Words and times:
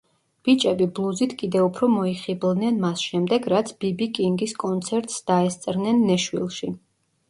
ბიჭები 0.47 0.87
ბლუზით 0.99 1.35
კიდევ 1.41 1.65
უფრო 1.65 1.91
მოიხიბლნენ 1.97 2.81
მას 2.87 3.05
შემდეგ, 3.11 3.47
რაც 3.57 3.73
ბი 3.85 3.95
ბი 4.03 4.11
კინგის 4.19 4.61
კონცერტს 4.69 5.25
დაესწრნენ 5.33 6.07
ნეშვილში. 6.13 6.77